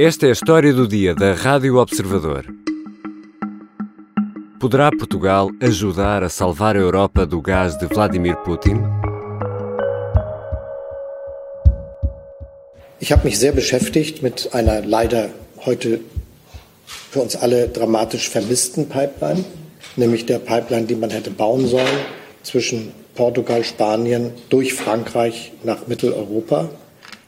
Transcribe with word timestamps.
Esta 0.00 0.26
é 0.26 0.28
a 0.28 0.32
história 0.32 0.72
do 0.72 0.86
dia 0.86 1.12
da 1.12 1.34
Rádio 1.34 1.76
Observador. 1.76 2.44
Poderá 4.60 4.92
Portugal 4.92 5.50
ajudar 5.60 6.22
a 6.22 6.28
salvar 6.28 6.76
a 6.76 6.78
Europa 6.78 7.26
do 7.26 7.42
gás 7.42 7.76
de 7.76 7.88
Vladimir 7.88 8.36
Putin? 8.44 8.76
Ich 13.00 13.10
habe 13.10 13.24
mich 13.24 13.40
sehr 13.40 13.50
beschäftigt 13.50 14.22
mit 14.22 14.48
einer 14.52 14.82
leider 14.86 15.30
heute 15.66 15.98
für 16.86 17.22
uns 17.22 17.34
alle 17.34 17.66
dramatisch 17.66 18.28
vermissten 18.28 18.88
Pipeline, 18.88 19.44
nämlich 19.96 20.26
der 20.26 20.38
Pipeline, 20.38 20.86
die 20.86 20.94
man 20.94 21.10
hätte 21.10 21.32
bauen 21.32 21.66
sollen 21.66 21.98
zwischen 22.44 22.92
Portugal, 23.16 23.64
Spanien 23.64 24.30
durch 24.48 24.74
Frankreich 24.74 25.54
nach 25.64 25.88
Mitteleuropa. 25.88 26.68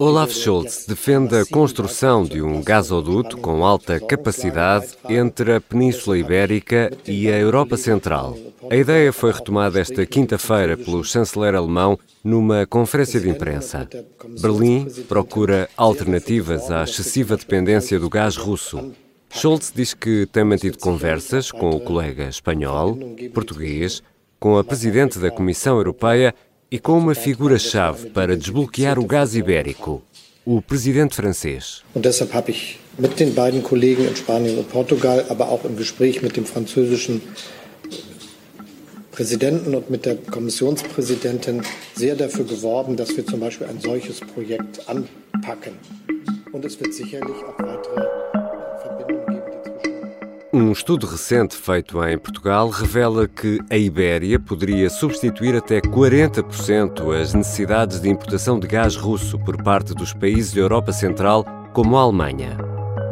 Olaf 0.02 0.32
Scholz 0.32 0.86
defende 0.88 1.36
a 1.36 1.44
construção 1.44 2.24
de 2.24 2.40
um 2.40 2.62
gasoduto 2.62 3.36
com 3.36 3.62
alta 3.62 4.00
capacidade 4.00 4.96
entre 5.06 5.52
a 5.52 5.60
Península 5.60 6.16
Ibérica 6.16 6.90
e 7.06 7.28
a 7.28 7.38
Europa 7.38 7.76
Central. 7.76 8.34
A 8.70 8.76
ideia 8.76 9.12
foi 9.12 9.30
retomada 9.30 9.78
esta 9.78 10.06
quinta-feira 10.06 10.74
pelo 10.74 11.04
chanceler 11.04 11.54
alemão 11.54 11.98
numa 12.24 12.64
conferência 12.64 13.20
de 13.20 13.28
imprensa. 13.28 13.86
Berlim 14.40 14.86
procura 15.06 15.68
alternativas 15.76 16.70
à 16.70 16.84
excessiva 16.84 17.36
dependência 17.36 18.00
do 18.00 18.08
gás 18.08 18.38
russo. 18.38 18.92
Scholz 19.28 19.70
diz 19.70 19.92
que 19.92 20.24
tem 20.32 20.44
mantido 20.44 20.78
conversas 20.78 21.52
com 21.52 21.68
o 21.68 21.80
colega 21.80 22.26
espanhol, 22.26 22.98
português, 23.34 24.02
com 24.38 24.56
a 24.56 24.64
presidente 24.64 25.18
da 25.18 25.30
Comissão 25.30 25.76
Europeia 25.76 26.34
e 26.70 26.78
com 26.78 26.98
uma 26.98 27.14
figura-chave 27.14 28.10
para 28.10 28.36
desbloquear 28.36 28.98
o 28.98 29.04
gás 29.04 29.34
ibérico, 29.34 30.02
o 30.44 30.62
presidente 30.62 31.16
francês. 31.16 31.82
Und 31.94 32.02
deshalb 32.02 32.32
habe 32.32 32.52
ich 32.52 32.78
mit 32.96 33.18
den 33.18 33.34
beiden 33.34 33.62
Kollegen 33.62 34.06
in 34.06 34.14
Spanien 34.14 34.56
und 34.58 34.70
Portugal, 34.70 35.24
aber 35.28 35.48
auch 35.48 35.64
im 35.64 35.76
Gespräch 35.76 36.22
mit 36.22 36.36
dem 36.36 36.44
französischen 36.44 37.20
Präsidenten 39.10 39.74
und 39.74 39.90
mit 39.90 40.06
der 40.06 40.16
Kommissionspräsidentin 40.16 41.62
sehr 41.94 42.14
dafür 42.14 42.44
geworben, 42.44 42.96
dass 42.96 43.16
wir 43.16 43.26
zum 43.26 43.40
Beispiel 43.40 43.66
ein 43.66 43.80
solches 43.80 44.20
Projekt 44.20 44.88
anpacken. 44.88 45.74
Und 46.52 46.64
es 46.64 46.78
wird 46.80 46.94
sicherlich 46.94 47.36
auch 47.44 47.58
weitere 47.58 48.29
Um 50.52 50.72
estudo 50.72 51.06
recente 51.06 51.54
feito 51.54 52.02
em 52.04 52.18
Portugal 52.18 52.70
revela 52.70 53.28
que 53.28 53.60
a 53.70 53.76
Ibéria 53.76 54.36
poderia 54.36 54.90
substituir 54.90 55.54
até 55.54 55.80
40% 55.80 57.22
as 57.22 57.32
necessidades 57.32 58.00
de 58.00 58.08
importação 58.08 58.58
de 58.58 58.66
gás 58.66 58.96
russo 58.96 59.38
por 59.38 59.62
parte 59.62 59.94
dos 59.94 60.12
países 60.12 60.52
da 60.52 60.60
Europa 60.60 60.90
Central, 60.90 61.44
como 61.72 61.96
a 61.96 62.00
Alemanha. 62.02 62.58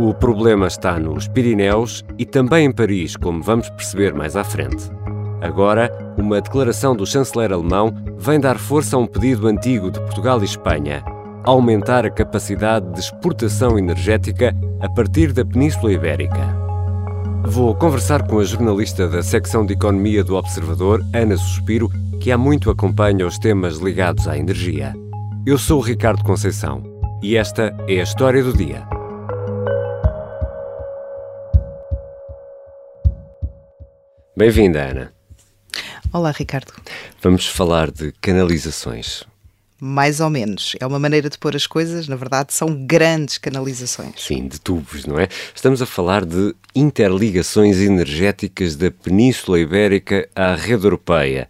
O 0.00 0.12
problema 0.12 0.66
está 0.66 0.98
nos 0.98 1.28
Pirineus 1.28 2.04
e 2.18 2.26
também 2.26 2.66
em 2.66 2.72
Paris, 2.72 3.14
como 3.16 3.40
vamos 3.40 3.70
perceber 3.70 4.12
mais 4.12 4.34
à 4.34 4.42
frente. 4.42 4.90
Agora, 5.40 5.92
uma 6.18 6.40
declaração 6.40 6.96
do 6.96 7.06
chanceler 7.06 7.52
alemão 7.52 7.94
vem 8.16 8.40
dar 8.40 8.58
força 8.58 8.96
a 8.96 8.98
um 8.98 9.06
pedido 9.06 9.46
antigo 9.46 9.92
de 9.92 10.00
Portugal 10.00 10.40
e 10.40 10.44
Espanha: 10.44 11.04
aumentar 11.44 12.04
a 12.04 12.10
capacidade 12.10 12.92
de 12.94 12.98
exportação 12.98 13.78
energética 13.78 14.52
a 14.80 14.88
partir 14.88 15.32
da 15.32 15.44
Península 15.44 15.92
Ibérica. 15.92 16.57
Vou 17.50 17.74
conversar 17.74 18.26
com 18.26 18.38
a 18.38 18.44
jornalista 18.44 19.08
da 19.08 19.22
secção 19.22 19.64
de 19.64 19.72
Economia 19.72 20.22
do 20.22 20.36
Observador, 20.36 21.02
Ana 21.14 21.34
Suspiro, 21.34 21.88
que 22.20 22.30
há 22.30 22.36
muito 22.36 22.70
acompanha 22.70 23.26
os 23.26 23.38
temas 23.38 23.78
ligados 23.78 24.28
à 24.28 24.36
energia. 24.36 24.94
Eu 25.46 25.56
sou 25.56 25.78
o 25.78 25.82
Ricardo 25.82 26.22
Conceição 26.22 26.82
e 27.22 27.38
esta 27.38 27.74
é 27.88 28.00
a 28.00 28.02
história 28.02 28.44
do 28.44 28.54
dia. 28.54 28.86
Bem-vinda, 34.36 34.82
Ana. 34.82 35.12
Olá, 36.12 36.32
Ricardo. 36.32 36.74
Vamos 37.22 37.46
falar 37.46 37.90
de 37.90 38.12
canalizações. 38.20 39.24
Mais 39.80 40.18
ou 40.20 40.28
menos. 40.28 40.74
É 40.80 40.86
uma 40.86 40.98
maneira 40.98 41.30
de 41.30 41.38
pôr 41.38 41.54
as 41.54 41.66
coisas, 41.66 42.08
na 42.08 42.16
verdade, 42.16 42.52
são 42.52 42.84
grandes 42.84 43.38
canalizações. 43.38 44.14
Sim, 44.18 44.48
de 44.48 44.60
tubos, 44.60 45.06
não 45.06 45.18
é? 45.18 45.28
Estamos 45.54 45.80
a 45.80 45.86
falar 45.86 46.24
de 46.24 46.54
interligações 46.74 47.78
energéticas 47.78 48.74
da 48.74 48.90
Península 48.90 49.60
Ibérica 49.60 50.28
à 50.34 50.54
rede 50.54 50.84
europeia. 50.84 51.48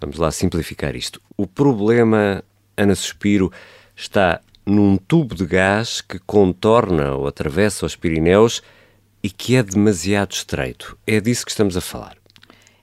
Vamos 0.00 0.18
lá 0.18 0.32
simplificar 0.32 0.96
isto. 0.96 1.20
O 1.36 1.46
problema, 1.46 2.42
Ana 2.76 2.96
Suspiro, 2.96 3.52
está 3.94 4.40
num 4.66 4.96
tubo 4.96 5.34
de 5.34 5.46
gás 5.46 6.00
que 6.00 6.18
contorna 6.18 7.14
ou 7.14 7.28
atravessa 7.28 7.86
os 7.86 7.94
Pirineus 7.94 8.62
e 9.22 9.30
que 9.30 9.54
é 9.54 9.62
demasiado 9.62 10.32
estreito. 10.32 10.98
É 11.06 11.20
disso 11.20 11.44
que 11.44 11.52
estamos 11.52 11.76
a 11.76 11.80
falar. 11.80 12.21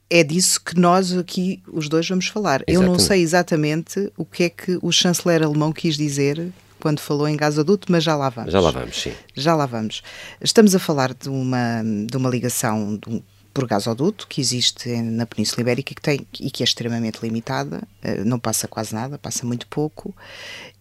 É 0.09 0.23
disso 0.23 0.59
que 0.61 0.79
nós 0.79 1.15
aqui, 1.15 1.61
os 1.71 1.87
dois, 1.87 2.07
vamos 2.07 2.27
falar. 2.27 2.63
Eu 2.67 2.81
não 2.81 2.95
Exatamente. 2.95 3.03
sei 3.03 3.21
exatamente 3.21 4.11
o 4.17 4.25
que 4.25 4.43
é 4.43 4.49
que 4.49 4.79
o 4.81 4.91
chanceler 4.91 5.43
alemão 5.43 5.71
quis 5.71 5.95
dizer 5.95 6.51
quando 6.79 6.99
falou 6.99 7.27
em 7.27 7.35
gasoduto, 7.35 7.91
mas 7.91 8.03
já 8.03 8.15
lá 8.15 8.29
vamos. 8.29 8.51
Já 8.51 8.59
lá 8.59 8.71
vamos, 8.71 8.99
sim. 8.99 9.11
Já 9.35 9.53
lá 9.55 9.65
vamos. 9.65 10.01
Estamos 10.41 10.73
a 10.73 10.79
falar 10.79 11.13
de 11.13 11.29
uma, 11.29 11.83
de 12.09 12.17
uma 12.17 12.29
ligação 12.29 12.95
de 12.97 13.09
um- 13.15 13.21
por 13.53 13.67
gasoduto 13.67 14.27
que 14.27 14.39
existe 14.39 14.87
na 15.01 15.25
Península 15.25 15.61
Ibérica 15.61 15.91
e 15.91 15.95
que, 15.95 16.01
tem, 16.01 16.25
e 16.39 16.49
que 16.49 16.63
é 16.63 16.65
extremamente 16.65 17.19
limitada, 17.21 17.81
eh, 18.01 18.23
não 18.23 18.39
passa 18.39 18.67
quase 18.67 18.93
nada, 18.93 19.17
passa 19.17 19.45
muito 19.45 19.67
pouco, 19.67 20.15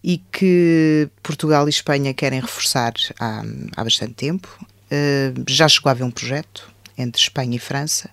e 0.05 0.19
que 0.31 1.09
Portugal 1.23 1.67
e 1.67 1.71
Espanha 1.71 2.15
querem 2.15 2.41
reforçar 2.41 2.93
há, 3.19 3.43
há 3.77 3.83
bastante 3.85 4.13
tempo. 4.15 4.49
Eh, 4.91 5.33
Já 5.49 5.67
chegou 5.67 5.89
a 5.89 5.93
haver 5.93 6.05
um 6.05 6.11
projeto 6.11 6.71
entre 6.97 7.21
Espanha 7.21 7.57
e 7.57 7.59
França. 7.59 8.11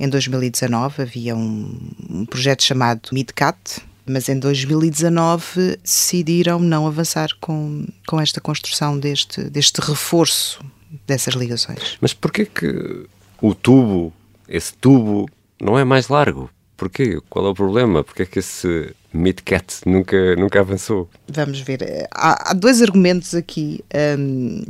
Em 0.00 0.08
2019 0.08 1.02
havia 1.02 1.36
um, 1.36 1.78
um 2.08 2.24
projeto 2.24 2.62
chamado 2.62 3.10
MidCat, 3.12 3.82
mas 4.06 4.30
em 4.30 4.38
2019 4.38 5.76
decidiram 5.84 6.58
não 6.58 6.86
avançar 6.86 7.28
com, 7.38 7.84
com 8.06 8.18
esta 8.18 8.40
construção 8.40 8.98
deste, 8.98 9.42
deste 9.50 9.78
reforço 9.82 10.64
dessas 11.06 11.34
ligações. 11.34 11.98
Mas 12.00 12.14
porquê 12.14 12.46
que 12.46 13.06
o 13.42 13.54
tubo, 13.54 14.10
esse 14.48 14.72
tubo, 14.72 15.28
não 15.60 15.78
é 15.78 15.84
mais 15.84 16.08
largo? 16.08 16.48
Porquê? 16.78 17.20
Qual 17.28 17.44
é 17.44 17.50
o 17.50 17.54
problema? 17.54 18.02
Porquê 18.02 18.24
que 18.24 18.38
esse 18.38 18.94
Midcat 19.12 19.82
nunca, 19.84 20.34
nunca 20.36 20.60
avançou? 20.60 21.10
Vamos 21.28 21.60
ver. 21.60 22.08
Há, 22.10 22.52
há 22.52 22.54
dois 22.54 22.80
argumentos 22.80 23.34
aqui. 23.34 23.84
hum, 24.18 24.64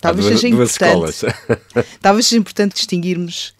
talvez 0.00 0.26
duas, 0.26 0.40
seja 0.40 0.54
importante. 0.54 1.26
Talvez 2.00 2.26
seja 2.26 2.40
importante 2.40 2.74
distinguirmos 2.74 3.52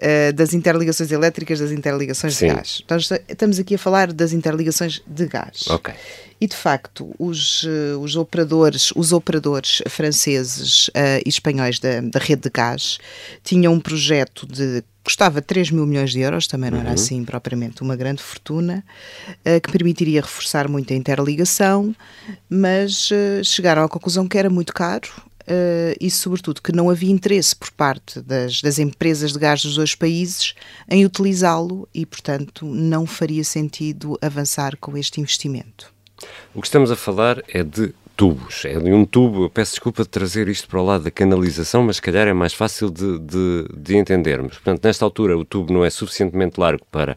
eh, 0.00 0.32
das 0.32 0.52
interligações 0.54 1.10
elétricas 1.12 1.60
das 1.60 1.70
interligações 1.70 2.34
Sim. 2.36 2.48
de 2.48 2.54
gás. 2.54 2.82
Então, 2.84 2.96
esta- 2.96 3.20
estamos 3.28 3.58
aqui 3.58 3.74
a 3.74 3.78
falar 3.78 4.12
das 4.12 4.32
interligações 4.32 5.02
de 5.06 5.26
gás. 5.26 5.64
ok. 5.68 5.94
E 6.42 6.46
de 6.46 6.56
facto, 6.56 7.14
os, 7.18 7.66
eh, 7.68 7.94
os 7.96 8.16
operadores, 8.16 8.92
os 8.96 9.12
operadores 9.12 9.82
franceses 9.90 10.90
eh, 10.94 11.20
e 11.24 11.28
espanhóis 11.28 11.78
da, 11.78 12.00
da 12.00 12.18
rede 12.18 12.42
de 12.42 12.50
gás 12.50 12.96
tinham 13.44 13.74
um 13.74 13.80
projeto 13.80 14.46
de 14.46 14.82
custava 15.04 15.42
3 15.42 15.70
mil 15.70 15.84
milhões 15.86 16.12
de 16.12 16.20
euros, 16.20 16.46
também 16.46 16.70
não 16.70 16.78
era 16.80 16.92
assim 16.92 17.24
propriamente 17.24 17.82
uma 17.82 17.94
grande 17.96 18.22
fortuna, 18.22 18.82
eh, 19.44 19.60
que 19.60 19.70
permitiria 19.70 20.20
reforçar 20.22 20.66
muito 20.68 20.92
a 20.92 20.96
interligação, 20.96 21.94
mas 22.48 23.10
eh, 23.12 23.42
chegaram 23.44 23.82
à 23.84 23.88
conclusão 23.88 24.26
que 24.26 24.38
era 24.38 24.48
muito 24.48 24.72
caro 24.72 25.08
eh, 25.52 25.96
e, 26.00 26.08
sobretudo, 26.10 26.62
que 26.62 26.70
não 26.70 26.88
havia 26.88 27.10
interesse 27.10 27.56
por 27.56 27.72
parte 27.72 28.20
das, 28.20 28.62
das 28.62 28.78
empresas 28.78 29.32
de 29.32 29.38
gás 29.40 29.62
dos 29.62 29.74
dois 29.74 29.96
países 29.96 30.54
em 30.88 31.04
utilizá-lo 31.04 31.88
e, 31.92 32.06
portanto, 32.06 32.64
não 32.64 33.04
faria 33.04 33.42
sentido 33.42 34.16
avançar 34.22 34.76
com 34.76 34.96
este 34.96 35.20
investimento. 35.20 35.92
O 36.54 36.60
que 36.60 36.68
estamos 36.68 36.90
a 36.92 36.96
falar 36.96 37.42
é 37.48 37.64
de 37.64 37.92
tubos. 38.16 38.64
É 38.64 38.78
de 38.78 38.92
um 38.92 39.04
tubo. 39.04 39.44
Eu 39.44 39.50
peço 39.50 39.72
desculpa 39.72 40.02
de 40.04 40.08
trazer 40.08 40.46
isto 40.48 40.68
para 40.68 40.80
o 40.80 40.84
lado 40.84 41.02
da 41.04 41.10
canalização, 41.10 41.82
mas 41.82 41.96
se 41.96 42.02
calhar 42.02 42.28
é 42.28 42.32
mais 42.32 42.52
fácil 42.52 42.88
de, 42.90 43.18
de, 43.18 43.64
de 43.76 43.96
entendermos. 43.96 44.54
Portanto, 44.58 44.84
nesta 44.84 45.04
altura, 45.04 45.36
o 45.36 45.44
tubo 45.44 45.72
não 45.72 45.84
é 45.84 45.90
suficientemente 45.90 46.60
largo 46.60 46.84
para 46.92 47.16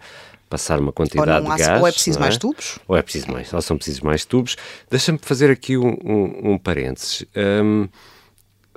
passar 0.49 0.79
uma 0.79 0.91
quantidade 0.93 1.29
há- 1.29 1.39
de 1.55 1.57
gás. 1.63 1.81
ou 1.81 1.87
é 1.87 1.91
preciso 1.91 2.19
não 2.19 2.25
mais 2.25 2.37
tubos? 2.37 2.79
Ou 2.87 2.95
é 2.95 3.01
preciso 3.01 3.31
mais, 3.31 3.51
ou 3.53 3.61
são 3.61 3.75
precisos 3.75 4.01
mais 4.01 4.23
tubos. 4.23 4.55
Deixa-me 4.89 5.19
fazer 5.21 5.51
aqui 5.51 5.77
um, 5.77 5.97
um, 6.03 6.51
um 6.53 6.57
parênteses. 6.57 7.25
Hum, 7.35 7.87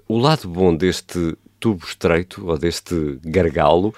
o 0.09 0.19
lado 0.19 0.49
bom 0.49 0.75
deste 0.75 1.37
tubo 1.59 1.85
estreito, 1.85 2.47
ou 2.47 2.59
deste 2.59 3.19
gargalo, 3.25 3.95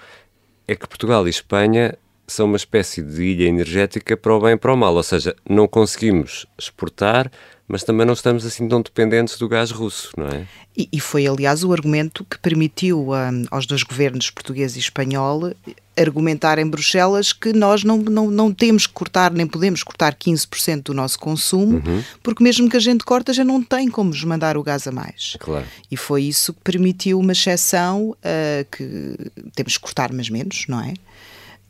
é 0.66 0.74
que 0.74 0.88
Portugal 0.88 1.26
e 1.26 1.30
Espanha 1.30 1.98
são 2.28 2.46
uma 2.46 2.56
espécie 2.56 3.02
de 3.02 3.22
ilha 3.22 3.46
energética 3.46 4.16
para 4.16 4.34
o 4.34 4.40
bem 4.40 4.52
e 4.52 4.56
para 4.56 4.72
o 4.72 4.76
mal, 4.76 4.94
ou 4.94 5.02
seja, 5.02 5.34
não 5.48 5.66
conseguimos 5.66 6.46
exportar, 6.58 7.30
mas 7.66 7.82
também 7.82 8.06
não 8.06 8.14
estamos 8.14 8.46
assim 8.46 8.68
tão 8.68 8.80
dependentes 8.80 9.38
do 9.38 9.48
gás 9.48 9.70
russo, 9.70 10.10
não 10.16 10.28
é? 10.28 10.46
E, 10.76 10.88
e 10.92 11.00
foi, 11.00 11.26
aliás, 11.26 11.64
o 11.64 11.72
argumento 11.72 12.24
que 12.24 12.38
permitiu 12.38 13.10
um, 13.10 13.44
aos 13.50 13.66
dois 13.66 13.82
governos 13.82 14.30
português 14.30 14.76
e 14.76 14.78
espanhol 14.78 15.52
argumentar 15.98 16.58
em 16.58 16.66
Bruxelas 16.66 17.32
que 17.32 17.52
nós 17.52 17.82
não, 17.82 17.98
não, 17.98 18.30
não 18.30 18.54
temos 18.54 18.86
que 18.86 18.92
cortar, 18.92 19.32
nem 19.32 19.46
podemos 19.46 19.82
cortar 19.82 20.14
15% 20.14 20.84
do 20.84 20.94
nosso 20.94 21.18
consumo, 21.18 21.82
uhum. 21.84 22.04
porque 22.22 22.42
mesmo 22.42 22.70
que 22.70 22.76
a 22.76 22.80
gente 22.80 23.04
corta, 23.04 23.32
já 23.32 23.44
não 23.44 23.62
tem 23.62 23.90
como 23.90 24.10
nos 24.10 24.22
mandar 24.22 24.56
o 24.56 24.62
gás 24.62 24.86
a 24.86 24.92
mais. 24.92 25.36
Claro. 25.40 25.66
E 25.90 25.96
foi 25.96 26.22
isso 26.24 26.54
que 26.54 26.60
permitiu 26.60 27.18
uma 27.18 27.32
exceção 27.32 28.10
uh, 28.10 28.16
que 28.70 29.16
temos 29.54 29.76
que 29.76 29.82
cortar, 29.82 30.12
mas 30.12 30.30
menos, 30.30 30.64
não 30.68 30.80
é? 30.80 30.94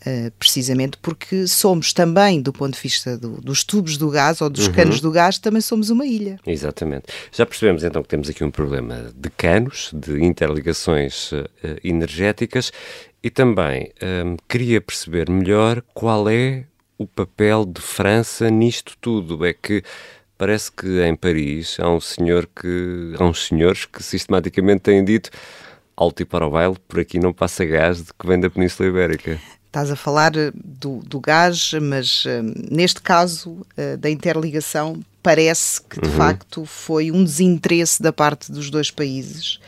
Uh, 0.07 0.31
precisamente 0.39 0.97
porque 0.99 1.49
somos 1.49 1.93
também, 1.93 2.41
do 2.41 2.53
ponto 2.53 2.75
de 2.75 2.81
vista 2.81 3.19
do, 3.19 3.41
dos 3.41 3.65
tubos 3.65 3.97
do 3.97 4.09
gás 4.09 4.41
ou 4.41 4.49
dos 4.49 4.69
uhum. 4.69 4.73
canos 4.73 5.01
do 5.01 5.11
gás, 5.11 5.39
também 5.39 5.61
somos 5.61 5.91
uma 5.91 6.07
ilha. 6.07 6.39
Exatamente. 6.47 7.07
Já 7.33 7.45
percebemos 7.45 7.83
então 7.83 8.01
que 8.03 8.09
temos 8.09 8.31
aqui 8.31 8.45
um 8.45 8.51
problema 8.51 9.11
de 9.13 9.29
canos, 9.31 9.91
de 9.93 10.23
interligações 10.23 11.33
uh, 11.33 11.49
energéticas 11.83 12.71
e 13.23 13.29
também 13.29 13.91
um, 14.25 14.37
queria 14.49 14.81
perceber 14.81 15.29
melhor 15.29 15.83
qual 15.93 16.29
é 16.29 16.65
o 16.97 17.07
papel 17.07 17.65
de 17.65 17.81
França 17.81 18.49
nisto 18.51 18.97
tudo. 19.01 19.45
É 19.45 19.53
que 19.53 19.83
parece 20.37 20.71
que 20.71 21.03
em 21.03 21.17
Paris 21.17 21.77
há 21.81 21.91
um 21.91 22.01
senhor 22.01 22.47
que 22.47 23.15
há 23.19 23.25
uns 23.25 23.47
senhores 23.47 23.85
que 23.85 24.03
sistematicamente 24.03 24.83
têm 24.83 25.05
dito 25.05 25.31
alto 25.97 26.23
e 26.23 26.25
para 26.25 26.47
o 26.47 26.51
baile, 26.51 26.77
por 26.87 27.01
aqui 27.01 27.19
não 27.19 27.33
passa 27.33 27.65
gás 27.65 28.05
de 28.05 28.15
que 28.17 28.27
vem 28.27 28.39
da 28.39 28.49
Península 28.49 28.89
Ibérica. 28.89 29.41
Estás 29.69 29.91
a 29.91 29.97
falar 29.97 30.35
eh, 30.37 30.51
do, 30.55 31.01
do 31.05 31.21
gás, 31.21 31.73
mas 31.81 32.25
uh, 32.25 32.29
neste 32.71 33.01
caso 33.01 33.51
uh, 33.51 33.97
da 33.99 34.11
interligação, 34.11 35.01
parece 35.23 35.81
que 35.83 36.01
de 36.01 36.09
uhum. 36.09 36.17
facto 36.17 36.65
foi 36.65 37.13
um 37.13 37.23
desinteresse 37.23 38.03
da 38.03 38.13
parte 38.13 38.51
dos 38.51 38.71
dois 38.71 38.91
países 38.91 39.61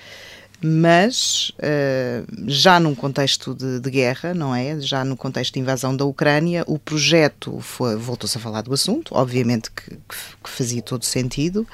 mas 0.62 1.52
uh, 1.56 2.26
já 2.46 2.78
num 2.78 2.94
contexto 2.94 3.54
de, 3.54 3.80
de, 3.80 3.90
guerra, 3.90 4.34
não 4.34 4.54
é? 4.54 4.78
Já 4.80 5.04
no 5.04 5.16
contexto 5.16 5.54
de 5.54 5.60
invasão 5.60 5.96
da 5.96 6.04
Ucrânia, 6.04 6.64
o 6.66 6.78
projeto 6.78 7.58
voltou-se 7.98 8.36
a 8.36 8.40
falar 8.40 8.60
do 8.60 8.74
assunto, 8.74 9.14
obviamente 9.14 9.70
que, 9.70 9.90
que 9.90 10.50
fazia 10.50 10.82
todo 10.82 11.04
sentido, 11.04 11.66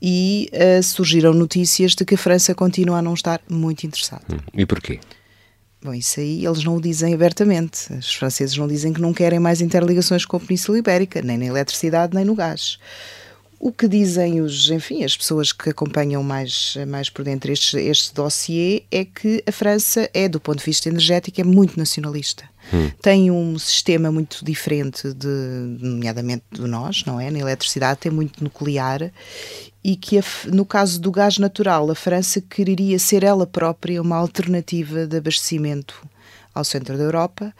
e 0.00 0.50
uh, 0.52 0.82
surgiram 0.82 1.34
notícias 1.34 1.94
de 1.94 2.04
que 2.04 2.14
a 2.14 2.18
França 2.18 2.54
continua 2.54 2.98
a 2.98 3.02
não 3.02 3.14
estar 3.14 3.40
muito 3.48 3.84
interessada. 3.84 4.24
Hum, 4.30 4.38
e 4.54 4.64
porquê? 4.64 5.00
Bom, 5.84 5.92
isso 5.92 6.18
aí 6.18 6.46
eles 6.46 6.64
não 6.64 6.76
o 6.76 6.80
dizem 6.80 7.12
abertamente. 7.12 7.92
Os 7.92 8.14
franceses 8.14 8.56
não 8.56 8.66
dizem 8.66 8.90
que 8.90 9.02
não 9.02 9.12
querem 9.12 9.38
mais 9.38 9.60
interligações 9.60 10.24
com 10.24 10.38
a 10.38 10.40
Península 10.40 10.78
Ibérica, 10.78 11.20
nem 11.20 11.36
na 11.36 11.44
eletricidade, 11.44 12.14
nem 12.14 12.24
no 12.24 12.34
gás. 12.34 12.78
O 13.64 13.72
que 13.72 13.88
dizem 13.88 14.42
os, 14.42 14.68
enfim, 14.68 15.04
as 15.04 15.16
pessoas 15.16 15.50
que 15.50 15.70
acompanham 15.70 16.22
mais, 16.22 16.76
mais 16.86 17.08
por 17.08 17.24
dentro 17.24 17.50
este, 17.50 17.78
este 17.78 18.12
dossiê 18.12 18.82
é 18.90 19.06
que 19.06 19.42
a 19.46 19.50
França 19.50 20.06
é, 20.12 20.28
do 20.28 20.38
ponto 20.38 20.58
de 20.58 20.64
vista 20.66 20.90
energético, 20.90 21.40
é 21.40 21.44
muito 21.44 21.78
nacionalista. 21.78 22.44
Hum. 22.70 22.90
Tem 23.00 23.30
um 23.30 23.58
sistema 23.58 24.12
muito 24.12 24.44
diferente, 24.44 25.14
de, 25.14 25.78
nomeadamente 25.80 26.44
do 26.50 26.68
nós, 26.68 27.06
não 27.06 27.18
é? 27.18 27.30
Na 27.30 27.38
eletricidade 27.38 28.00
tem 28.00 28.12
muito 28.12 28.44
nuclear 28.44 29.10
e 29.82 29.96
que, 29.96 30.18
a, 30.18 30.22
no 30.52 30.66
caso 30.66 31.00
do 31.00 31.10
gás 31.10 31.38
natural, 31.38 31.90
a 31.90 31.94
França 31.94 32.42
quereria 32.42 32.98
ser 32.98 33.24
ela 33.24 33.46
própria 33.46 34.02
uma 34.02 34.16
alternativa 34.16 35.06
de 35.06 35.16
abastecimento 35.16 36.06
ao 36.54 36.64
centro 36.64 36.98
da 36.98 37.02
Europa, 37.02 37.50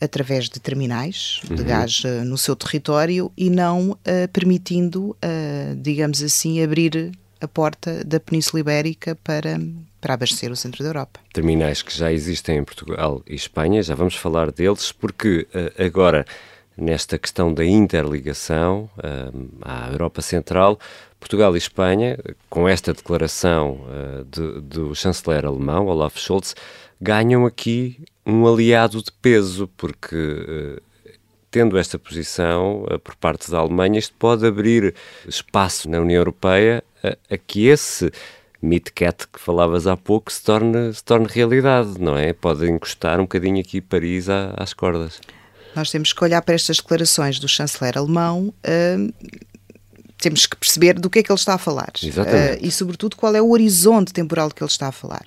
através 0.00 0.48
de 0.48 0.58
terminais 0.58 1.40
de 1.44 1.60
uhum. 1.60 1.68
gás 1.68 2.02
uh, 2.04 2.24
no 2.24 2.38
seu 2.38 2.56
território 2.56 3.30
e 3.36 3.50
não 3.50 3.90
uh, 3.90 3.96
permitindo, 4.32 5.10
uh, 5.10 5.76
digamos 5.76 6.22
assim, 6.22 6.62
abrir 6.62 7.12
a 7.40 7.46
porta 7.46 8.04
da 8.04 8.18
Península 8.18 8.60
Ibérica 8.60 9.16
para, 9.22 9.60
para 10.00 10.14
abastecer 10.14 10.50
o 10.50 10.56
centro 10.56 10.82
da 10.82 10.90
Europa. 10.90 11.20
Terminais 11.32 11.82
que 11.82 11.96
já 11.96 12.12
existem 12.12 12.58
em 12.58 12.64
Portugal 12.64 13.22
e 13.26 13.34
Espanha, 13.34 13.82
já 13.82 13.94
vamos 13.94 14.14
falar 14.14 14.50
deles, 14.50 14.92
porque 14.92 15.48
agora, 15.78 16.26
nesta 16.76 17.16
questão 17.16 17.54
da 17.54 17.64
interligação 17.64 18.90
à 19.62 19.88
Europa 19.90 20.20
Central, 20.20 20.78
Portugal 21.20 21.54
e 21.54 21.58
Espanha, 21.58 22.18
com 22.48 22.66
esta 22.66 22.94
declaração 22.94 23.80
de, 24.30 24.60
do 24.62 24.94
chanceler 24.94 25.44
alemão, 25.44 25.86
Olaf 25.86 26.18
Scholz, 26.18 26.56
ganham 27.00 27.46
aqui 27.46 28.02
um 28.26 28.46
aliado 28.46 29.02
de 29.02 29.10
peso, 29.10 29.68
porque 29.76 30.16
uh, 30.16 30.82
tendo 31.50 31.78
esta 31.78 31.98
posição 31.98 32.84
uh, 32.84 32.98
por 32.98 33.16
parte 33.16 33.50
da 33.50 33.58
Alemanha, 33.58 33.98
isto 33.98 34.14
pode 34.18 34.46
abrir 34.46 34.94
espaço 35.26 35.88
na 35.88 35.98
União 36.00 36.18
Europeia 36.18 36.84
a, 37.02 37.34
a 37.34 37.38
que 37.38 37.66
esse 37.66 38.12
MidCat 38.62 39.26
que 39.32 39.40
falavas 39.40 39.86
há 39.86 39.96
pouco 39.96 40.30
se 40.30 40.42
torne, 40.42 40.92
se 40.92 41.02
torne 41.02 41.26
realidade, 41.28 41.98
não 41.98 42.16
é? 42.16 42.32
Pode 42.34 42.68
encostar 42.68 43.18
um 43.18 43.24
bocadinho 43.24 43.58
aqui 43.60 43.80
Paris 43.80 44.28
à, 44.28 44.52
às 44.56 44.74
cordas. 44.74 45.20
Nós 45.74 45.90
temos 45.90 46.12
que 46.12 46.22
olhar 46.22 46.42
para 46.42 46.54
estas 46.54 46.76
declarações 46.76 47.38
do 47.38 47.48
chanceler 47.48 47.96
alemão. 47.96 48.52
Uh, 48.64 49.12
temos 50.20 50.46
que 50.46 50.56
perceber 50.56 50.94
do 50.98 51.10
que 51.10 51.18
é 51.18 51.22
que 51.22 51.32
ele 51.32 51.38
está 51.38 51.54
a 51.54 51.58
falar. 51.58 51.92
Exatamente. 52.02 52.66
e, 52.66 52.70
sobretudo, 52.70 53.16
qual 53.16 53.34
é 53.34 53.42
o 53.42 53.50
horizonte 53.50 54.12
temporal 54.12 54.50
que 54.50 54.62
ele 54.62 54.70
está 54.70 54.88
a 54.88 54.92
falar. 54.92 55.26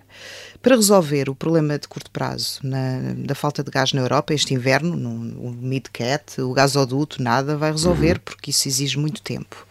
Para 0.62 0.75
resolver 0.75 1.30
o 1.30 1.36
problema 1.36 1.78
de 1.78 1.88
curto 1.88 2.10
prazo 2.10 2.60
na, 2.63 3.13
da 3.18 3.36
falta 3.36 3.62
de 3.62 3.69
gás 3.69 3.92
na 3.92 4.01
Europa 4.01 4.34
este 4.34 4.54
inverno, 4.54 4.95
no, 4.95 5.50
o 5.50 5.51
MidCat, 5.51 6.40
o 6.42 6.54
gasoduto, 6.54 7.22
nada 7.22 7.57
vai 7.57 7.72
resolver, 7.72 8.13
uhum. 8.13 8.22
porque 8.24 8.51
isso 8.51 8.68
exige 8.68 8.98
muito 8.98 9.22
tempo. 9.22 9.68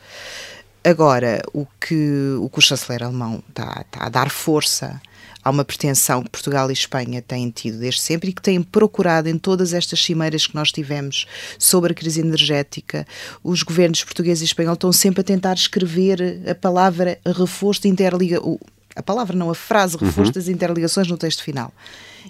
Agora, 0.85 1.41
o 1.53 1.67
que 1.81 2.37
o, 2.41 2.51
que 2.51 2.59
o 2.59 2.63
chanceler 2.63 3.05
alemão 3.05 3.43
está, 3.49 3.85
está 3.87 4.05
a 4.05 4.09
dar 4.09 4.31
força 4.31 5.01
há 5.43 5.50
uma 5.50 5.65
pretensão 5.65 6.23
que 6.23 6.31
Portugal 6.31 6.71
e 6.71 6.73
Espanha 6.73 7.23
têm 7.23 7.50
tido 7.50 7.79
desde 7.79 8.00
sempre 8.00 8.31
e 8.31 8.33
que 8.33 8.43
têm 8.43 8.62
procurado 8.62 9.29
em 9.29 9.39
todas 9.39 9.73
estas 9.73 10.03
cimeiras 10.03 10.47
que 10.47 10.55
nós 10.55 10.71
tivemos 10.71 11.27
sobre 11.59 11.93
a 11.93 11.94
crise 11.94 12.21
energética. 12.21 13.06
Os 13.43 13.62
governos 13.62 14.05
português 14.05 14.41
e 14.41 14.44
espanhol 14.44 14.75
estão 14.75 14.93
sempre 14.93 15.21
a 15.21 15.25
tentar 15.25 15.55
escrever 15.55 16.43
a 16.49 16.55
palavra 16.55 17.19
reforço 17.25 17.83
de 17.83 17.89
interligação 17.89 18.59
a 18.94 19.03
palavra 19.03 19.37
não, 19.37 19.50
a 19.50 19.55
frase 19.55 19.97
reforço 19.97 20.31
uhum. 20.31 20.33
das 20.33 20.49
interligações 20.49 21.09
no 21.09 21.17
texto 21.17 21.43
final. 21.43 21.73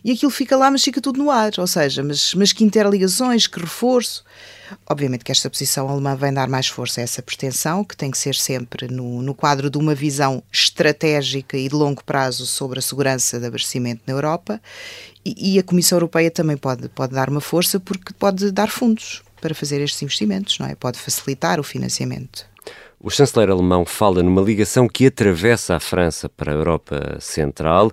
E 0.05 0.13
aquilo 0.13 0.31
fica 0.31 0.57
lá, 0.57 0.71
mas 0.71 0.83
fica 0.83 1.01
tudo 1.01 1.19
no 1.19 1.31
ar, 1.31 1.53
ou 1.59 1.67
seja, 1.67 2.03
mas, 2.03 2.35
mas 2.35 2.53
que 2.53 2.65
interligações, 2.65 3.47
que 3.47 3.61
reforço. 3.61 4.25
Obviamente 4.89 5.25
que 5.25 5.31
esta 5.31 5.51
posição 5.51 5.89
alemã 5.89 6.17
vem 6.17 6.33
dar 6.33 6.49
mais 6.49 6.67
força 6.67 7.01
a 7.01 7.05
essa 7.05 7.23
pretensão, 7.23 7.85
que 7.85 7.97
tem 7.97 8.11
que 8.11 8.17
ser 8.17 8.35
sempre 8.35 8.89
no, 8.89 9.21
no 9.21 9.35
quadro 9.35 9.69
de 9.69 9.77
uma 9.77 9.95
visão 9.95 10.43
estratégica 10.51 11.57
e 11.59 11.69
de 11.69 11.75
longo 11.75 12.03
prazo 12.03 12.47
sobre 12.47 12.79
a 12.79 12.83
segurança 12.83 13.39
de 13.39 13.47
abastecimento 13.47 14.03
na 14.07 14.15
Europa, 14.15 14.61
e, 15.25 15.55
e 15.55 15.59
a 15.59 15.63
Comissão 15.63 15.97
Europeia 15.97 16.31
também 16.31 16.57
pode, 16.57 16.89
pode 16.89 17.13
dar 17.13 17.29
uma 17.29 17.41
força 17.41 17.79
porque 17.79 18.13
pode 18.15 18.51
dar 18.51 18.71
fundos 18.71 19.23
para 19.41 19.55
fazer 19.55 19.81
estes 19.81 20.01
investimentos, 20.03 20.59
não 20.59 20.67
é? 20.67 20.75
Pode 20.75 20.99
facilitar 20.99 21.61
o 21.61 21.63
financiamento. 21.65 22.47
O 23.05 23.11
chanceler 23.11 23.51
alemão 23.51 23.85
fala 23.85 24.23
numa 24.23 24.41
ligação 24.41 24.87
que 24.87 25.07
atravessa 25.07 25.75
a 25.75 25.81
França 25.81 26.29
para 26.29 26.53
a 26.53 26.55
Europa 26.55 27.17
Central 27.19 27.91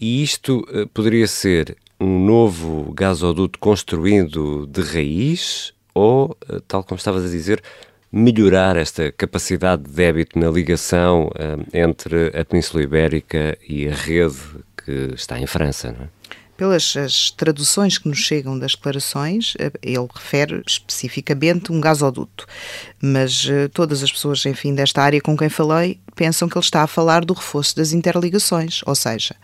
e 0.00 0.20
isto 0.20 0.66
uh, 0.68 0.84
poderia 0.88 1.28
ser 1.28 1.76
um 2.00 2.18
novo 2.26 2.92
gasoduto 2.92 3.56
construído 3.60 4.66
de 4.66 4.82
raiz 4.82 5.72
ou, 5.94 6.36
uh, 6.50 6.60
tal 6.62 6.82
como 6.82 6.98
estavas 6.98 7.24
a 7.24 7.28
dizer, 7.28 7.62
melhorar 8.10 8.76
esta 8.76 9.12
capacidade 9.12 9.84
de 9.84 9.92
débito 9.92 10.36
na 10.36 10.50
ligação 10.50 11.28
uh, 11.28 11.64
entre 11.72 12.36
a 12.36 12.44
Península 12.44 12.82
Ibérica 12.82 13.56
e 13.68 13.86
a 13.86 13.94
rede 13.94 14.42
que 14.84 15.12
está 15.14 15.38
em 15.38 15.46
França, 15.46 15.92
não 15.92 16.06
é? 16.06 16.08
Pelas 16.56 16.96
as 16.96 17.30
traduções 17.30 17.98
que 17.98 18.08
nos 18.08 18.18
chegam 18.18 18.58
das 18.58 18.72
declarações, 18.72 19.54
eh, 19.58 19.70
ele 19.82 20.08
refere 20.12 20.62
especificamente 20.66 21.70
um 21.70 21.80
gasoduto. 21.80 22.46
Mas 23.00 23.44
uh, 23.44 23.68
todas 23.72 24.02
as 24.02 24.10
pessoas, 24.10 24.44
enfim, 24.46 24.74
desta 24.74 25.02
área 25.02 25.20
com 25.20 25.36
quem 25.36 25.48
falei, 25.48 26.00
pensam 26.14 26.48
que 26.48 26.56
ele 26.56 26.64
está 26.64 26.82
a 26.82 26.86
falar 26.86 27.24
do 27.24 27.34
reforço 27.34 27.76
das 27.76 27.92
interligações, 27.92 28.80
ou 28.86 28.94
seja, 28.94 29.36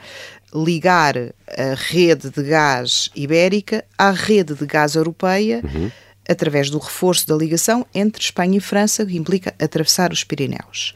ligar 0.55 1.17
a 1.17 1.75
rede 1.77 2.31
de 2.31 2.43
gás 2.43 3.11
ibérica 3.15 3.85
à 3.99 4.11
rede 4.11 4.55
de 4.55 4.67
gás 4.67 4.95
europeia. 4.95 5.61
Uhum. 5.63 5.91
Através 6.29 6.71
do 6.71 6.79
reforço 6.79 7.27
da 7.27 7.35
ligação 7.35 7.85
entre 7.93 8.23
Espanha 8.23 8.57
e 8.57 8.61
França, 8.61 9.05
que 9.05 9.17
implica 9.17 9.53
atravessar 9.59 10.13
os 10.13 10.23
Pirineus. 10.23 10.95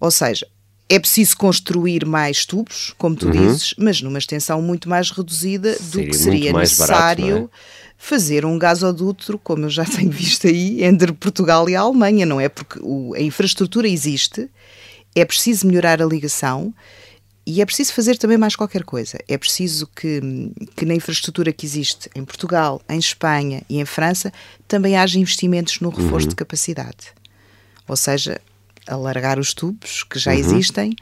Ou 0.00 0.10
seja, 0.10 0.44
é 0.88 0.98
preciso 0.98 1.36
construir 1.36 2.06
mais 2.06 2.46
tubos, 2.46 2.94
como 2.96 3.16
tu 3.16 3.26
uhum. 3.26 3.32
dizes, 3.32 3.74
mas 3.76 4.00
numa 4.00 4.18
extensão 4.18 4.62
muito 4.62 4.88
mais 4.88 5.10
reduzida 5.10 5.74
seria 5.74 5.90
do 5.90 6.10
que 6.10 6.16
seria 6.16 6.52
necessário 6.52 7.26
barato, 7.26 7.50
é? 7.52 7.96
fazer 7.98 8.44
um 8.44 8.58
gasoduto, 8.58 9.38
como 9.38 9.64
eu 9.64 9.70
já 9.70 9.84
tenho 9.86 10.10
visto 10.10 10.46
aí, 10.46 10.84
entre 10.84 11.12
Portugal 11.12 11.68
e 11.68 11.74
a 11.74 11.80
Alemanha, 11.80 12.24
não 12.24 12.40
é? 12.40 12.48
Porque 12.48 12.78
o, 12.80 13.14
a 13.14 13.20
infraestrutura 13.20 13.88
existe, 13.88 14.48
é 15.14 15.24
preciso 15.24 15.66
melhorar 15.66 16.00
a 16.00 16.04
ligação 16.06 16.72
E 17.44 17.60
é 17.60 17.66
preciso 17.66 17.92
fazer 17.92 18.16
também 18.18 18.36
mais 18.36 18.54
qualquer 18.54 18.84
coisa. 18.84 19.18
É 19.26 19.38
preciso 19.38 19.88
que, 19.88 20.20
que 20.76 20.84
na 20.84 20.94
infraestrutura 20.94 21.52
que 21.52 21.64
existe 21.64 22.10
em 22.14 22.24
Portugal, 22.24 22.80
em 22.88 22.98
Espanha 22.98 23.62
e 23.68 23.80
em 23.80 23.84
França 23.84 24.32
também 24.68 24.96
haja 24.96 25.18
investimentos 25.18 25.80
no 25.80 25.88
reforço 25.88 26.26
uhum. 26.26 26.30
de 26.30 26.36
capacidade. 26.36 27.14
Ou 27.88 27.96
seja, 27.96 28.40
alargar 28.88 29.38
os 29.38 29.54
tubos 29.54 30.02
que 30.04 30.18
já 30.18 30.32
uhum. 30.32 30.38
existem 30.38 30.94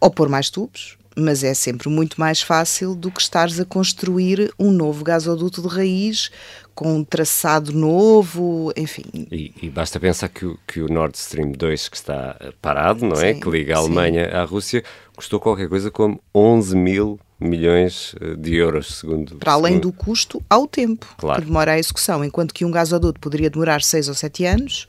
ou 0.00 0.10
pôr 0.10 0.28
mais 0.28 0.50
tubos, 0.50 0.96
mas 1.16 1.42
é 1.42 1.54
sempre 1.54 1.88
muito 1.88 2.20
mais 2.20 2.42
fácil 2.42 2.94
do 2.94 3.10
que 3.10 3.20
estares 3.20 3.58
a 3.58 3.64
construir 3.64 4.52
um 4.58 4.70
novo 4.70 5.02
gasoduto 5.02 5.62
de 5.62 5.68
raiz 5.68 6.30
com 6.74 6.98
um 6.98 7.02
traçado 7.02 7.72
novo, 7.72 8.70
enfim. 8.76 9.04
E, 9.32 9.52
e 9.62 9.70
basta 9.70 9.98
pensar 9.98 10.28
que 10.28 10.44
o, 10.44 10.58
que 10.66 10.82
o 10.82 10.88
Nord 10.88 11.16
Stream 11.16 11.52
2 11.52 11.88
que 11.88 11.96
está 11.96 12.36
parado, 12.60 13.06
não 13.06 13.18
é? 13.18 13.32
que 13.32 13.48
liga 13.48 13.74
a 13.74 13.78
Alemanha 13.78 14.28
sim. 14.28 14.36
à 14.36 14.44
Rússia, 14.44 14.84
custou 15.16 15.40
qualquer 15.40 15.70
coisa 15.70 15.90
como 15.90 16.20
11 16.34 16.76
mil 16.76 17.18
milhões 17.40 18.14
eh, 18.20 18.34
de 18.34 18.54
euros, 18.54 18.98
segundo... 18.98 19.36
Para 19.36 19.52
além 19.52 19.74
segundo... 19.74 19.92
do 19.92 19.92
custo 19.92 20.42
ao 20.48 20.66
tempo 20.66 21.06
claro. 21.18 21.40
que 21.40 21.46
demora 21.46 21.72
a 21.72 21.78
execução, 21.78 22.24
enquanto 22.24 22.54
que 22.54 22.64
um 22.64 22.70
gasoduto 22.70 23.20
poderia 23.20 23.50
demorar 23.50 23.82
6 23.82 24.08
ou 24.08 24.14
7 24.14 24.44
anos, 24.46 24.86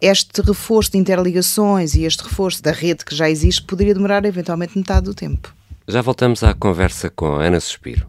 este 0.00 0.42
reforço 0.42 0.92
de 0.92 0.98
interligações 0.98 1.94
e 1.94 2.04
este 2.04 2.22
reforço 2.22 2.62
da 2.62 2.72
rede 2.72 3.04
que 3.04 3.14
já 3.14 3.30
existe 3.30 3.62
poderia 3.62 3.94
demorar 3.94 4.24
eventualmente 4.24 4.76
metade 4.76 5.06
do 5.06 5.14
tempo. 5.14 5.54
Já 5.88 6.02
voltamos 6.02 6.42
à 6.42 6.52
conversa 6.52 7.08
com 7.08 7.36
Ana 7.36 7.60
Suspiro. 7.60 8.06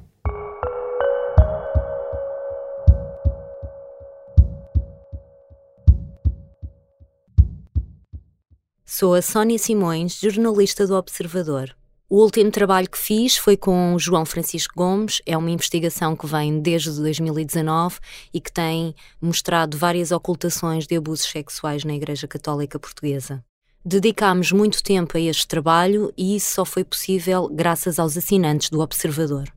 Sou 8.86 9.14
a 9.14 9.22
Sónia 9.22 9.60
Simões, 9.60 10.20
jornalista 10.20 10.88
do 10.88 10.96
Observador. 10.96 11.76
O 12.10 12.22
último 12.22 12.50
trabalho 12.50 12.90
que 12.90 12.98
fiz 12.98 13.36
foi 13.36 13.58
com 13.58 14.00
João 14.00 14.26
Francisco 14.26 14.74
Gomes, 14.78 15.22
é 15.26 15.38
uma 15.38 15.52
investigação 15.52 16.16
que 16.16 16.26
vem 16.26 16.62
desde 16.62 16.90
2019 16.92 18.00
e 18.34 18.40
que 18.40 18.50
tem 18.50 18.96
mostrado 19.22 19.78
várias 19.78 20.10
ocultações 20.14 20.88
de 20.88 20.96
abusos 20.96 21.30
sexuais 21.30 21.84
na 21.84 21.94
Igreja 21.94 22.26
Católica 22.26 22.80
Portuguesa. 22.80 23.44
Dedicámos 23.84 24.54
muito 24.54 24.82
tempo 24.82 25.18
a 25.18 25.20
este 25.20 25.46
trabalho 25.50 26.14
e 26.16 26.38
isso 26.38 26.56
só 26.56 26.64
foi 26.64 26.86
possível 26.86 27.50
graças 27.52 28.00
aos 28.00 28.16
assinantes 28.16 28.70
do 28.70 28.80
Observador. 28.80 29.52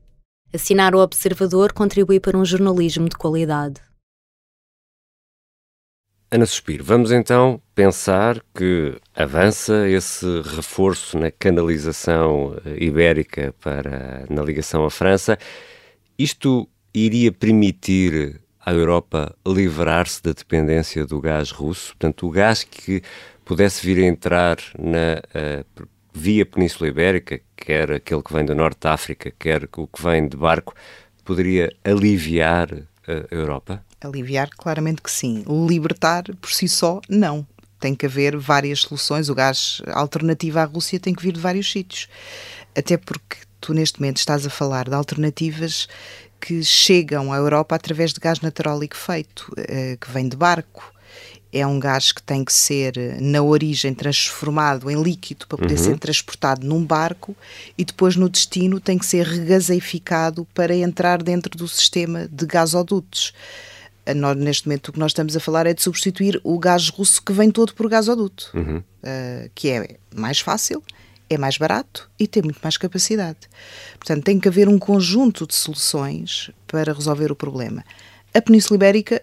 Assinar 0.53 0.93
o 0.93 0.99
Observador 0.99 1.71
contribui 1.71 2.19
para 2.19 2.37
um 2.37 2.43
jornalismo 2.43 3.07
de 3.07 3.15
qualidade. 3.15 3.79
Ana 6.33 6.45
Suspiro, 6.45 6.81
vamos 6.81 7.11
então 7.11 7.61
pensar 7.75 8.41
que 8.55 8.95
avança 9.13 9.89
esse 9.89 10.25
reforço 10.55 11.19
na 11.19 11.29
canalização 11.29 12.55
eh, 12.65 12.85
ibérica 12.85 13.53
para 13.59 14.25
na 14.29 14.41
ligação 14.41 14.85
à 14.85 14.89
França. 14.89 15.37
Isto 16.17 16.69
iria 16.93 17.33
permitir 17.33 18.39
à 18.65 18.71
Europa 18.71 19.35
livrar-se 19.45 20.23
da 20.23 20.31
dependência 20.31 21.05
do 21.05 21.19
gás 21.19 21.51
russo? 21.51 21.87
Portanto, 21.87 22.25
o 22.25 22.31
gás 22.31 22.63
que 22.63 23.01
pudesse 23.43 23.85
vir 23.85 24.01
a 24.01 24.07
entrar 24.07 24.55
na 24.79 25.21
uh, 25.35 25.87
via 26.13 26.45
Península 26.45 26.87
Ibérica, 26.87 27.41
quer 27.57 27.91
aquele 27.91 28.23
que 28.23 28.31
vem 28.31 28.45
do 28.45 28.55
Norte 28.55 28.79
da 28.79 28.93
África, 28.93 29.33
quer 29.37 29.67
o 29.75 29.85
que 29.85 30.01
vem 30.01 30.29
de 30.29 30.37
barco, 30.37 30.73
poderia 31.25 31.75
aliviar 31.83 32.71
a 33.05 33.35
Europa? 33.35 33.83
Aliviar, 34.01 34.49
claramente 34.57 35.01
que 35.01 35.11
sim. 35.11 35.43
Libertar 35.67 36.23
por 36.39 36.51
si 36.51 36.67
só, 36.67 37.01
não. 37.07 37.45
Tem 37.79 37.95
que 37.95 38.05
haver 38.05 38.37
várias 38.37 38.81
soluções. 38.81 39.29
O 39.29 39.35
gás 39.35 39.81
alternativo 39.87 40.59
à 40.59 40.63
Rússia 40.63 40.99
tem 40.99 41.13
que 41.13 41.23
vir 41.23 41.33
de 41.33 41.39
vários 41.39 41.71
sítios. 41.71 42.07
Até 42.75 42.97
porque 42.97 43.37
tu, 43.59 43.73
neste 43.73 43.99
momento, 43.99 44.17
estás 44.17 44.45
a 44.45 44.49
falar 44.49 44.87
de 44.87 44.95
alternativas 44.95 45.87
que 46.39 46.63
chegam 46.63 47.31
à 47.31 47.37
Europa 47.37 47.75
através 47.75 48.13
de 48.13 48.19
gás 48.19 48.39
natural 48.39 48.79
liquefeito, 48.79 49.51
eh, 49.57 49.97
que 49.99 50.09
vem 50.09 50.27
de 50.27 50.35
barco 50.35 50.91
é 51.51 51.67
um 51.67 51.79
gás 51.79 52.11
que 52.11 52.23
tem 52.23 52.45
que 52.45 52.53
ser, 52.53 52.93
na 53.19 53.41
origem, 53.41 53.93
transformado 53.93 54.89
em 54.89 55.01
líquido 55.01 55.45
para 55.47 55.57
poder 55.57 55.77
uhum. 55.77 55.83
ser 55.83 55.99
transportado 55.99 56.65
num 56.65 56.83
barco 56.83 57.35
e 57.77 57.83
depois 57.83 58.15
no 58.15 58.29
destino 58.29 58.79
tem 58.79 58.97
que 58.97 59.05
ser 59.05 59.25
regaseificado 59.25 60.47
para 60.53 60.73
entrar 60.75 61.21
dentro 61.21 61.57
do 61.57 61.67
sistema 61.67 62.27
de 62.31 62.45
gasodutos. 62.45 63.33
Nós, 64.15 64.35
neste 64.35 64.67
momento 64.67 64.87
o 64.87 64.93
que 64.93 64.99
nós 64.99 65.11
estamos 65.11 65.35
a 65.35 65.39
falar 65.39 65.67
é 65.67 65.73
de 65.73 65.81
substituir 65.81 66.39
o 66.43 66.57
gás 66.57 66.89
russo 66.89 67.21
que 67.21 67.31
vem 67.31 67.51
todo 67.51 67.73
por 67.73 67.87
gasoduto, 67.87 68.49
uhum. 68.53 68.77
uh, 68.77 69.51
que 69.53 69.69
é 69.69 69.97
mais 70.13 70.39
fácil, 70.39 70.83
é 71.29 71.37
mais 71.37 71.57
barato 71.57 72.09
e 72.19 72.27
tem 72.27 72.43
muito 72.43 72.59
mais 72.61 72.77
capacidade. 72.77 73.39
Portanto, 73.97 74.23
tem 74.23 74.39
que 74.39 74.47
haver 74.47 74.67
um 74.67 74.77
conjunto 74.77 75.47
de 75.47 75.55
soluções 75.55 76.51
para 76.67 76.93
resolver 76.93 77.31
o 77.31 77.35
problema. 77.35 77.85
A 78.33 78.41
Península 78.41 78.75
Ibérica 78.75 79.21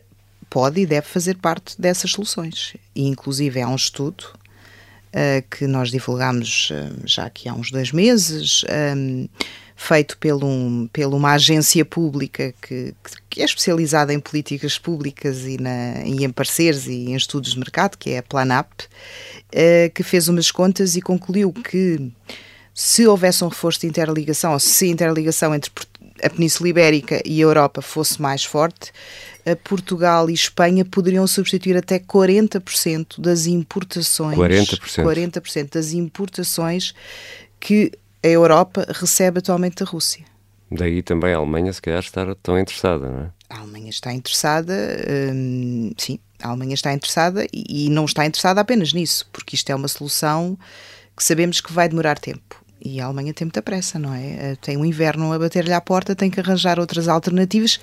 pode 0.49 0.81
e 0.81 0.87
deve 0.87 1.07
fazer 1.07 1.37
parte 1.37 1.81
dessas 1.81 2.13
soluções. 2.13 2.75
E, 2.95 3.07
inclusive, 3.07 3.61
há 3.61 3.69
um 3.69 3.77
estudo 3.77 4.25
uh, 5.09 5.49
que 5.51 5.67
nós 5.67 5.91
divulgamos 5.91 6.71
uh, 6.71 7.07
já 7.07 7.25
aqui 7.27 7.49
há 7.49 7.55
uns 7.55 7.71
dois 7.71 7.93
meses, 7.93 8.65
um, 8.97 9.29
feito 9.81 10.19
por 10.19 10.45
um, 10.45 10.89
uma 11.13 11.33
agência 11.35 11.85
pública 11.85 12.53
que, 12.61 12.93
que, 13.31 13.41
é 13.41 13.45
especializada 13.45 14.13
em 14.13 14.19
políticas 14.19 14.77
públicas 14.77 15.47
e, 15.47 15.57
na, 15.57 16.03
e 16.05 16.25
em 16.25 16.31
parceiros 16.31 16.89
e 16.89 17.11
em 17.11 17.15
estudos 17.15 17.53
de 17.53 17.59
mercado, 17.61 17.97
que 17.97 18.11
é 18.11 18.19
a 18.19 18.23
Planap, 18.23 18.69
uh, 18.83 19.91
que 19.95 20.03
fez 20.03 20.27
umas 20.27 20.51
contas 20.51 20.97
e 20.97 21.01
concluiu 21.01 21.53
que 21.53 22.11
se 22.75 23.07
houvesse 23.07 23.45
um 23.45 23.49
reforço 23.49 23.81
de 23.81 23.87
interligação, 23.87 24.53
ou 24.53 24.59
se 24.59 24.87
a 24.87 24.89
interligação 24.89 25.55
entre 25.55 25.71
a 26.25 26.29
Península 26.29 26.69
Ibérica 26.69 27.23
e 27.25 27.39
a 27.39 27.45
Europa 27.45 27.81
fosse 27.81 28.21
mais 28.21 28.45
forte, 28.45 28.93
Portugal 29.55 30.29
e 30.29 30.35
Espanha 30.35 30.85
poderiam 30.85 31.27
substituir 31.27 31.77
até 31.77 31.99
40% 32.01 33.21
das 33.21 33.47
importações. 33.47 34.37
40%. 34.37 35.03
40% 35.03 35.73
das 35.73 35.93
importações 35.93 36.95
que 37.61 37.93
a 38.23 38.29
Europa 38.29 38.87
recebe 38.89 39.39
atualmente 39.39 39.85
da 39.85 39.91
Rússia. 39.91 40.25
Daí 40.71 41.03
também 41.03 41.33
a 41.33 41.39
Alemanha, 41.39 41.73
se 41.73 41.81
calhar, 41.81 42.01
estar 42.01 42.35
tão 42.37 42.59
interessada, 42.59 43.09
não 43.09 43.21
é? 43.21 43.31
A 43.49 43.61
Alemanha 43.61 43.89
está 43.89 44.13
interessada, 44.13 44.75
hum, 45.33 45.93
sim, 45.97 46.19
a 46.43 46.49
Alemanha 46.49 46.75
está 46.75 46.93
interessada 46.93 47.47
e, 47.53 47.87
e 47.87 47.91
não 47.91 48.05
está 48.05 48.27
interessada 48.27 48.61
apenas 48.61 48.93
nisso, 48.93 49.27
porque 49.33 49.57
isto 49.57 49.71
é 49.71 49.75
uma 49.75 49.89
solução 49.89 50.59
que 51.17 51.25
sabemos 51.25 51.61
que 51.61 51.73
vai 51.73 51.89
demorar 51.89 52.19
tempo. 52.19 52.63
E 52.81 53.01
a 53.01 53.07
Alemanha 53.07 53.35
tem 53.35 53.47
muita 53.47 53.63
pressa, 53.63 53.99
não 53.99 54.15
é? 54.15 54.55
Tem 54.61 54.77
um 54.77 54.85
inverno 54.85 55.33
a 55.33 55.39
bater-lhe 55.39 55.73
à 55.73 55.81
porta, 55.81 56.15
tem 56.15 56.31
que 56.31 56.39
arranjar 56.39 56.79
outras 56.79 57.09
alternativas 57.09 57.81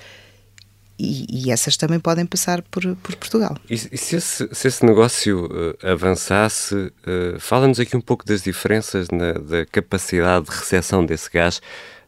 e, 0.98 1.26
e, 1.28 1.50
essas 1.50 1.76
também 1.76 2.00
podem 2.00 2.24
passar 2.24 2.62
por, 2.62 2.82
por 2.96 3.16
Portugal. 3.16 3.56
E, 3.68 3.74
e 3.74 3.98
se, 3.98 4.16
esse, 4.16 4.48
se, 4.52 4.68
esse, 4.68 4.84
negócio 4.84 5.46
uh, 5.46 5.86
avançasse, 5.86 6.74
uh, 6.74 7.38
fala-nos 7.38 7.78
aqui 7.78 7.96
um 7.96 8.00
pouco 8.00 8.24
das 8.24 8.42
diferenças 8.42 9.08
na, 9.10 9.32
da 9.34 9.66
capacidade 9.66 10.46
de 10.46 10.52
recepção 10.52 11.04
desse 11.04 11.30
gás 11.30 11.60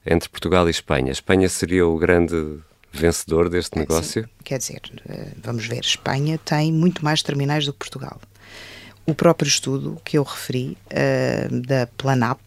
entre 0.07 0.29
Portugal 0.29 0.67
e 0.67 0.71
Espanha. 0.71 1.09
A 1.09 1.13
Espanha 1.13 1.49
seria 1.49 1.87
o 1.87 1.99
grande 1.99 2.59
vencedor 2.91 3.51
deste 3.51 3.79
negócio? 3.79 4.23
Sim. 4.23 4.29
Quer 4.43 4.59
dizer, 4.59 4.81
uh, 5.09 5.37
vamos 5.43 5.67
ver, 5.67 5.81
Espanha 5.81 6.39
tem 6.39 6.73
muito 6.73 7.05
mais 7.05 7.23
terminais 7.23 7.67
do 7.67 7.73
que 7.73 7.79
Portugal. 7.79 8.19
O 9.09 9.15
próprio 9.15 9.49
estudo 9.49 9.99
que 10.05 10.19
eu 10.19 10.23
referi, 10.23 10.77
uh, 10.93 11.61
da 11.63 11.87
Planap, 11.97 12.39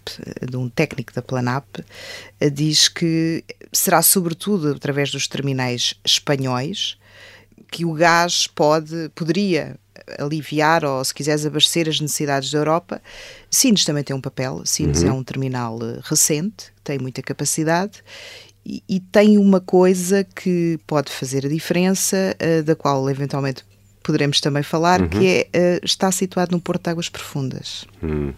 de 0.47 0.55
um 0.55 0.69
técnico 0.69 1.11
da 1.11 1.19
Planap, 1.19 1.65
uh, 1.79 2.51
diz 2.51 2.87
que 2.87 3.43
será 3.73 4.03
sobretudo 4.03 4.69
através 4.69 5.09
dos 5.09 5.27
terminais 5.27 5.95
espanhóis 6.05 6.99
que 7.71 7.83
o 7.83 7.93
gás 7.93 8.45
pode, 8.45 9.09
poderia 9.15 9.75
aliviar 10.19 10.85
ou, 10.85 11.03
se 11.03 11.11
quiseres, 11.15 11.47
abastecer 11.47 11.89
as 11.89 11.99
necessidades 11.99 12.51
da 12.51 12.59
Europa. 12.59 13.01
Sines 13.49 13.83
também 13.83 14.03
tem 14.03 14.15
um 14.15 14.21
papel. 14.21 14.61
Sines 14.63 15.01
uhum. 15.01 15.09
é 15.09 15.13
um 15.13 15.23
terminal 15.23 15.79
eh, 15.81 15.99
recente, 16.03 16.65
tem 16.83 16.99
muita 16.99 17.23
capacidade 17.23 18.03
e, 18.63 18.83
e, 18.87 18.99
tem 18.99 19.39
uma 19.39 19.59
coisa 19.59 20.23
que 20.23 20.79
pode 20.85 21.11
fazer 21.11 21.45
a 21.45 21.49
diferença, 21.49 22.35
uh, 22.39 22.61
da 22.61 22.75
qual 22.75 23.09
eventualmente 23.09 23.63
poderemos 24.03 24.41
também 24.41 24.63
falar, 24.63 25.01
uhum. 25.01 25.09
que 25.09 25.47
é, 25.53 25.77
uh, 25.77 25.85
está 25.85 26.11
situado 26.11 26.51
no 26.51 26.61
Porto 26.61 26.83
de 26.83 26.89
Águas 26.89 27.09
Profundas. 27.09 27.85
Uhum. 28.01 28.33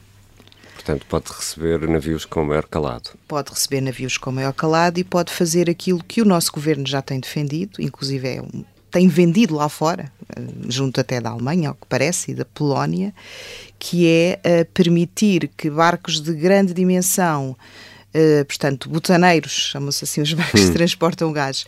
Portanto, 0.74 1.06
pode 1.08 1.32
receber 1.32 1.88
navios 1.88 2.26
com 2.26 2.44
maior 2.44 2.66
calado. 2.66 3.12
Pode 3.28 3.52
receber 3.52 3.80
navios 3.80 4.18
com 4.18 4.32
maior 4.32 4.54
calado 4.54 5.00
e 5.00 5.04
pode 5.04 5.32
fazer 5.32 5.70
aquilo 5.70 6.04
que 6.04 6.22
o 6.22 6.26
nosso 6.26 6.52
governo 6.52 6.86
já 6.86 7.02
tem 7.02 7.20
defendido, 7.20 7.82
inclusive 7.82 8.28
é 8.28 8.42
um, 8.42 8.66
tem 8.94 9.08
vendido 9.08 9.56
lá 9.56 9.68
fora, 9.68 10.12
eh, 10.30 10.42
junto 10.70 11.02
até 11.02 11.20
da 11.20 11.32
Alemanha, 11.32 11.70
ao 11.70 11.76
que 11.76 11.88
parece, 11.90 12.32
e 12.32 12.36
da 12.36 12.46
Polónia, 12.46 13.12
que 13.80 14.08
é 14.08 14.40
uh, 14.46 14.66
permitir 14.72 15.50
que 15.58 15.68
barcos 15.70 16.22
de 16.22 16.32
grande 16.34 16.74
dimensão, 16.76 17.58
uh, 18.14 18.46
portanto, 18.46 18.88
botaneiros, 18.88 19.52
chamam-se 19.52 20.04
assim 20.04 20.22
os 20.22 20.32
barcos 20.34 20.62
hum. 20.62 20.68
que 20.68 20.74
transportam 20.74 21.34
gás, 21.34 21.66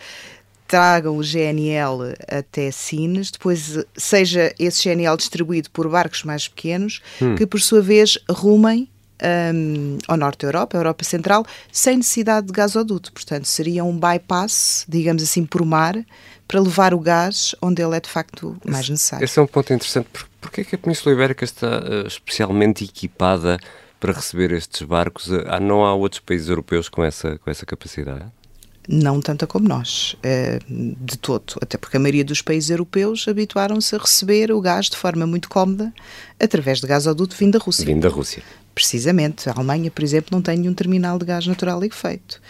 tragam 0.68 1.18
o 1.18 1.22
GNL 1.22 2.14
até 2.28 2.72
Sines, 2.72 3.32
depois 3.32 3.80
seja 3.96 4.54
esse 4.58 4.90
GNL 4.90 5.16
distribuído 5.18 5.70
por 5.72 5.88
barcos 5.90 6.24
mais 6.24 6.48
pequenos, 6.48 7.02
hum. 7.22 7.36
que 7.36 7.46
por 7.46 7.62
sua 7.62 7.82
vez 7.82 8.18
rumem 8.30 8.90
um, 9.24 9.98
ao 10.08 10.18
norte 10.18 10.42
da 10.42 10.48
Europa, 10.48 10.78
a 10.78 10.80
Europa 10.80 11.04
Central, 11.04 11.46
sem 11.72 11.98
necessidade 11.98 12.48
de 12.48 12.54
gasoduto. 12.54 13.12
Portanto, 13.12 13.46
seria 13.46 13.84
um 13.84 13.98
bypass, 13.98 14.86
digamos 14.88 15.24
assim, 15.24 15.46
por 15.46 15.64
mar, 15.66 15.96
para 16.48 16.60
levar 16.60 16.94
o 16.94 17.00
gás 17.00 17.56
onde 17.62 17.82
ele 17.82 17.96
é 17.96 18.00
de 18.00 18.10
facto 18.10 18.58
mais 18.66 18.88
necessário. 18.90 19.24
Esse 19.24 19.40
é 19.40 19.42
um 19.42 19.48
ponto 19.48 19.74
interessante. 19.74 20.08
Por, 20.12 20.60
é 20.60 20.64
que 20.64 20.76
a 20.76 20.78
Península 20.78 21.14
Ibérica 21.14 21.44
está 21.44 21.80
uh, 21.80 22.08
especialmente 22.08 22.84
equipada 22.84 23.58
para 24.00 24.14
receber 24.14 24.52
estes 24.52 24.82
barcos? 24.84 25.28
Uh, 25.28 25.44
não 25.62 25.84
há 25.84 25.94
outros 25.94 26.22
países 26.22 26.50
europeus 26.50 26.88
com 26.88 27.04
essa, 27.04 27.38
com 27.40 27.50
essa 27.50 27.66
capacidade? 27.66 28.26
Não 28.88 29.20
tanta 29.22 29.48
como 29.48 29.68
nós, 29.68 30.16
eh, 30.24 30.60
de 30.68 31.18
todo, 31.18 31.56
até 31.62 31.78
porque 31.78 31.98
a 31.98 32.00
maioria 32.00 32.24
dos 32.24 32.42
países 32.42 32.70
europeus 32.70 33.28
habituaram-se 33.28 33.96
a 33.96 34.00
receber 34.00 34.52
o 34.52 34.62
gás 34.62 34.90
de 34.90 34.98
forma 34.98 35.26
muito 35.26 35.50
cómoda 35.50 35.94
através 36.40 36.80
de 36.80 36.88
gasoduto 36.88 37.36
vindo 37.36 37.58
da 37.58 37.64
Rússia. 37.64 37.86
Vindo 37.86 38.02
da 38.02 38.10
Rússia. 38.10 38.44
Precisamente. 38.74 39.50
A 39.50 39.54
Alemanha, 39.54 39.90
por 39.90 40.04
exemplo, 40.04 40.30
não 40.32 40.42
tem 40.42 40.58
nenhum 40.58 40.74
terminal 40.74 41.18
de 41.18 41.26
gás 41.26 41.48
natural 41.48 41.80
feito. 41.92 42.42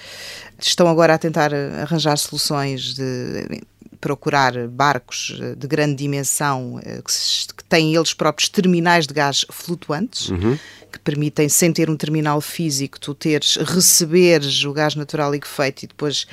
Estão 0.59 0.87
agora 0.87 1.13
a 1.13 1.17
tentar 1.17 1.53
arranjar 1.53 2.17
soluções 2.17 2.95
de 2.95 3.61
procurar 4.05 4.67
barcos 4.67 5.35
de 5.57 5.67
grande 5.67 5.95
dimensão 5.95 6.79
eh, 6.85 7.01
que, 7.01 7.63
têm 7.67 7.95
eles 7.95 8.13
próprios 8.13 8.47
terminais 8.47 9.07
de 9.07 9.13
gás 9.15 9.43
flutuantes. 9.49 10.29
Uhum 10.29 10.55
que 10.91 10.99
permitem, 10.99 11.49
sem 11.49 11.73
ter 11.73 11.89
um 11.89 11.97
terminal 11.97 12.39
físico, 12.39 12.97
tu 12.97 13.13
teres, 13.13 13.57
receberes 13.57 14.63
o 14.63 14.71
gás 14.71 14.95
natural 14.95 15.29
liquefeito 15.29 15.83
e 15.83 15.87
depois 15.87 16.25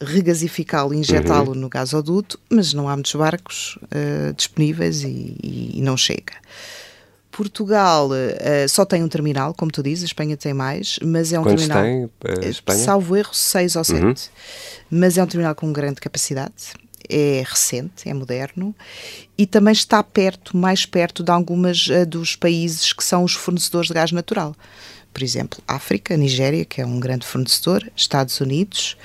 regasificá-lo, 0.00 0.94
injetá-lo 0.94 1.50
uhum. 1.50 1.58
no 1.58 1.68
gasoduto, 1.68 2.40
mas 2.48 2.72
não 2.72 2.88
há 2.88 2.94
muitos 2.96 3.14
barcos 3.14 3.78
uh, 3.82 4.32
disponíveis 4.32 5.02
e, 5.02 5.36
e, 5.74 5.82
não 5.82 5.94
chega. 5.94 6.32
Portugal 7.30 8.08
uh, 8.08 8.66
só 8.66 8.86
tem 8.86 9.02
um 9.04 9.08
terminal, 9.08 9.52
como 9.52 9.70
tu 9.70 9.82
dizes, 9.82 10.04
a 10.04 10.06
Espanha 10.06 10.38
tem 10.38 10.54
mais, 10.54 10.98
mas 11.04 11.30
é 11.30 11.38
um 11.38 11.42
Quantos 11.42 11.66
terminal. 11.66 12.10
tem 12.18 12.48
Espanha? 12.48 12.82
Salvo 12.82 13.14
erro, 13.14 13.34
seis 13.34 13.76
ou 13.76 13.84
sete. 13.84 14.02
Uhum. 14.02 14.14
Mas 14.90 15.18
é 15.18 15.22
um 15.22 15.26
terminal 15.26 15.54
com 15.54 15.70
grande 15.70 16.00
capacidade 16.00 16.72
é 17.08 17.42
recente, 17.46 18.08
é 18.08 18.14
moderno 18.14 18.74
e 19.36 19.46
também 19.46 19.72
está 19.72 20.02
perto, 20.02 20.56
mais 20.56 20.86
perto 20.86 21.22
de 21.22 21.30
algumas 21.30 21.86
uh, 21.88 22.06
dos 22.06 22.36
países 22.36 22.92
que 22.92 23.04
são 23.04 23.24
os 23.24 23.34
fornecedores 23.34 23.88
de 23.88 23.94
gás 23.94 24.12
natural. 24.12 24.54
Por 25.12 25.22
exemplo, 25.22 25.62
África, 25.68 26.16
Nigéria, 26.16 26.64
que 26.64 26.80
é 26.80 26.86
um 26.86 26.98
grande 26.98 27.26
fornecedor, 27.26 27.86
Estados 27.94 28.40
Unidos, 28.40 28.96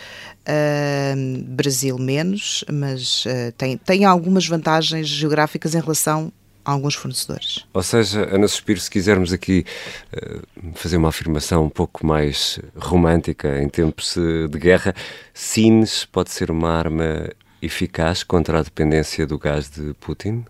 uh, 0.48 1.44
Brasil 1.44 1.98
menos, 1.98 2.64
mas 2.72 3.26
uh, 3.26 3.52
tem, 3.58 3.78
tem 3.78 4.06
algumas 4.06 4.48
vantagens 4.48 5.08
geográficas 5.08 5.76
em 5.76 5.82
relação 5.82 6.32
a 6.64 6.72
alguns 6.72 6.96
fornecedores. 6.96 7.66
Ou 7.74 7.84
seja, 7.84 8.28
Ana 8.34 8.48
Suspiro, 8.48 8.80
se 8.80 8.90
quisermos 8.90 9.34
aqui 9.34 9.66
uh, 10.14 10.74
fazer 10.76 10.98
uma 10.98 11.10
afirmação 11.10 11.66
um 11.66 11.70
pouco 11.70 12.06
mais 12.06 12.60
romântica 12.76 13.62
em 13.62 13.68
tempos 13.68 14.16
de 14.16 14.60
guerra, 14.60 14.96
Sines 15.34 16.06
pode 16.06 16.32
ser 16.32 16.50
uma 16.50 16.72
arma 16.72 17.30
eficaz 17.62 18.24
contra 18.24 18.60
a 18.60 18.64
dependência 18.64 19.26
do 19.26 19.38
gás 19.38 19.70
de 19.70 19.94
Putin? 20.00 20.46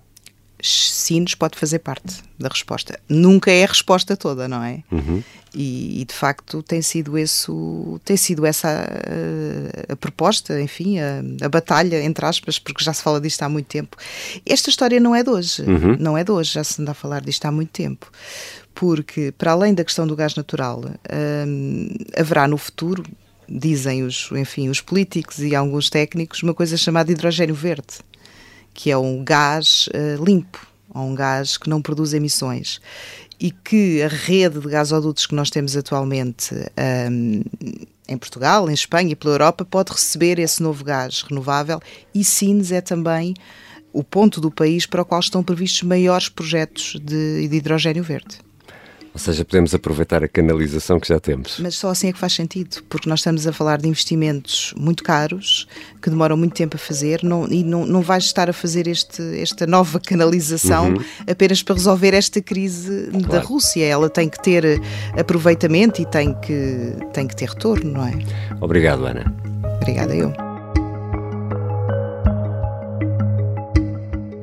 Sim, 0.60 1.22
nos 1.22 1.36
pode 1.36 1.58
fazer 1.58 1.80
parte 1.80 2.24
da 2.38 2.48
resposta. 2.48 3.00
Nunca 3.08 3.52
é 3.52 3.64
a 3.64 3.68
resposta 3.68 4.18
toda, 4.18 4.48
não 4.48 4.64
é? 4.64 4.84
Uhum. 4.92 5.24
E, 5.54 6.02
e, 6.02 6.06
de 6.06 6.14
facto 6.14 6.64
tem 6.64 6.82
sido, 6.82 7.18
esse, 7.18 7.52
tem 8.04 8.18
sido 8.18 8.46
essa 8.46 8.68
a, 8.70 9.94
a 9.94 9.96
proposta, 9.96 10.60
enfim, 10.60 10.98
a, 11.00 11.46
a, 11.46 11.50
batalha, 11.50 12.04
entre 12.04 12.26
aspas, 12.26 12.58
porque 12.58 12.84
já 12.84 12.92
se 12.92 13.04
fala 13.04 13.22
disto 13.22 13.44
há 13.44 13.50
muito 13.50 13.68
tempo. 13.68 13.98
Esta 14.46 14.70
história 14.70 15.00
não 15.00 15.16
é 15.16 15.24
de 15.24 15.30
hoje, 15.30 15.62
uhum. 15.62 15.96
não 16.00 16.18
é 16.18 16.24
de 16.24 16.32
hoje, 16.32 16.54
já 16.54 16.64
se 16.64 16.82
anda 16.82 16.92
a 16.92 16.96
falar 16.96 17.22
disto 17.22 17.46
há 17.46 17.52
muito 17.52 17.70
tempo. 17.70 18.12
Porque, 18.74 19.32
para 19.38 19.52
além 19.52 19.74
da 19.74 19.84
questão 19.84 20.06
do 20.06 20.16
gás 20.16 20.36
natural, 20.36 20.84
hum, 21.48 21.90
haverá 22.16 22.48
no 22.48 22.58
futuro, 22.58 23.04
dizem 23.50 24.04
os, 24.04 24.30
enfim, 24.32 24.70
os 24.70 24.82
políticos 24.82 25.40
e 25.40 25.56
alguns 25.56 25.90
técnicos, 25.90 26.44
uma 26.44 26.54
coisa 26.54 26.78
chamada 26.78 27.12
hidrogênio 27.12 27.56
verde, 27.56 28.00
que 28.74 28.92
é 28.92 28.98
um 28.98 29.24
gás 29.24 29.88
uh, 29.88 30.24
limpo, 30.24 30.68
um 30.94 31.14
gás 31.16 31.58
que 31.58 31.70
não 31.70 31.82
produz 31.82 32.14
emissões 32.14 32.82
e 33.40 33.52
que 33.52 34.02
a 34.02 34.08
rede 34.08 34.60
de 34.60 34.68
gasodutos 34.68 35.26
que 35.26 35.36
nós 35.36 35.50
temos 35.50 35.78
atualmente 35.78 36.56
um, 37.12 37.44
em 38.08 38.18
Portugal, 38.18 38.70
em 38.70 38.74
Espanha 38.74 39.12
e 39.12 39.16
pela 39.16 39.36
Europa 39.36 39.64
pode 39.64 39.92
receber 39.92 40.40
esse 40.40 40.64
novo 40.64 40.84
gás 40.84 41.22
renovável 41.22 41.80
e 42.16 42.24
Sines 42.24 42.72
é 42.72 42.82
também 42.82 43.36
o 43.94 44.04
ponto 44.04 44.42
do 44.42 44.50
país 44.50 44.86
para 44.86 45.02
o 45.02 45.06
qual 45.06 45.20
estão 45.20 45.44
previstos 45.44 45.84
maiores 45.84 46.30
projetos 46.30 47.00
de, 47.02 47.48
de 47.48 47.56
hidrogênio 47.56 48.04
verde. 48.04 48.47
Ou 49.18 49.20
seja, 49.20 49.44
podemos 49.44 49.74
aproveitar 49.74 50.24
a 50.24 50.28
canalização 50.28 51.00
que 51.00 51.08
já 51.08 51.20
temos. 51.20 51.58
Mas 51.60 51.74
só 51.74 51.90
assim 51.90 52.10
é 52.10 52.14
que 52.14 52.20
faz 52.20 52.34
sentido, 52.34 52.84
porque 52.88 53.10
nós 53.10 53.22
estamos 53.22 53.48
a 53.48 53.52
falar 53.52 53.80
de 53.80 53.88
investimentos 53.88 54.76
muito 54.78 55.04
caros, 55.04 55.68
que 56.00 56.12
demoram 56.12 56.38
muito 56.38 56.54
tempo 56.54 56.76
a 56.76 56.80
fazer, 56.80 57.24
não, 57.24 57.48
e 57.48 57.64
não, 57.64 57.84
não 57.84 58.04
vais 58.04 58.26
estar 58.26 58.48
a 58.48 58.54
fazer 58.54 58.88
este, 58.88 59.24
esta 59.42 59.66
nova 59.66 60.00
canalização 60.00 60.90
uhum. 60.90 61.04
apenas 61.28 61.64
para 61.64 61.74
resolver 61.74 62.14
esta 62.14 62.40
crise 62.40 63.08
claro. 63.10 63.28
da 63.28 63.40
Rússia. 63.40 63.84
Ela 63.84 64.08
tem 64.08 64.30
que 64.30 64.40
ter 64.40 64.80
aproveitamento 65.18 66.00
e 66.00 66.06
tem 66.06 66.40
que, 66.40 66.94
tem 67.12 67.28
que 67.28 67.36
ter 67.36 67.50
retorno, 67.50 67.94
não 67.94 68.06
é? 68.06 68.14
Obrigado, 68.62 69.04
Ana. 69.04 69.36
Obrigada, 69.82 70.16
eu. 70.16 70.47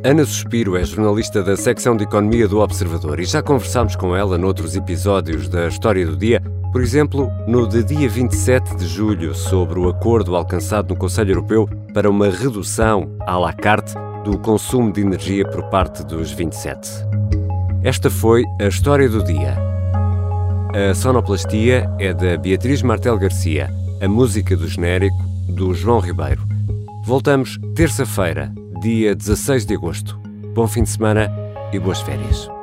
Ana 0.05 0.23
Suspiro 0.23 0.77
é 0.77 0.85
jornalista 0.85 1.43
da 1.43 1.57
secção 1.57 1.97
de 1.97 2.05
Economia 2.05 2.47
do 2.47 2.61
Observador 2.61 3.19
e 3.21 3.25
já 3.25 3.43
conversámos 3.43 3.97
com 3.97 4.15
ela 4.15 4.37
noutros 4.37 4.77
episódios 4.77 5.49
da 5.49 5.67
História 5.67 6.05
do 6.05 6.15
Dia, 6.15 6.43
por 6.71 6.83
exemplo, 6.83 7.33
no 7.49 7.67
de 7.67 7.83
dia 7.83 8.07
27 8.07 8.77
de 8.77 8.87
julho, 8.87 9.35
sobre 9.35 9.79
o 9.79 9.89
acordo 9.89 10.37
alcançado 10.37 10.91
no 10.91 10.97
Conselho 10.97 11.31
Europeu 11.31 11.67
para 11.95 12.11
uma 12.11 12.29
redução 12.29 13.17
à 13.21 13.39
la 13.39 13.51
carte 13.55 13.95
do 14.25 14.39
consumo 14.39 14.93
de 14.93 15.01
energia 15.01 15.49
por 15.49 15.63
parte 15.71 16.05
dos 16.05 16.31
27. 16.33 16.87
Esta 17.83 18.11
foi 18.11 18.45
a 18.61 18.67
História 18.67 19.09
do 19.09 19.25
Dia. 19.25 19.57
A 20.91 20.95
sonoplastia 20.95 21.91
é 21.99 22.13
da 22.13 22.37
Beatriz 22.37 22.83
Martel 22.83 23.17
Garcia, 23.17 23.71
a 24.03 24.07
música 24.07 24.55
do 24.55 24.69
genérico 24.69 25.17
do 25.49 25.73
João 25.73 25.99
Ribeiro. 25.99 26.43
Voltamos 27.07 27.59
terça-feira 27.75 28.53
dia 28.85 29.15
16 29.15 29.65
de 29.65 29.75
agosto. 29.75 30.21
Bom 30.55 30.69
fim 30.69 30.83
de 30.83 30.91
semana 30.91 31.33
e 31.73 31.79
boas 31.79 32.03
férias. 32.03 32.54